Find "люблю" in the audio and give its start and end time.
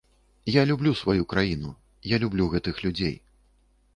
0.69-0.93, 2.23-2.47